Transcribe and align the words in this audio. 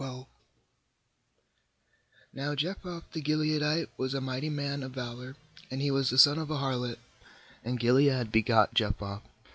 •j 0.01 0.17
~j 0.21 0.25
Now 2.33 2.55
Jephthah 2.55 3.03
the 3.13 3.21
Gileadite 3.21 3.87
was 3.97 4.15
a 4.15 4.19
mighty 4.19 4.49
man 4.49 4.81
of 4.81 4.93
valour, 4.93 5.35
and 5.69 5.79
he 5.79 5.91
was 5.91 6.09
the 6.09 6.17
son 6.17 6.39
of 6.39 6.49
a 6.49 6.57
harlot; 6.57 6.97
and 7.63 7.79
Gilead 7.79 8.31
begot 8.31 8.73
Jephthah. 8.73 9.21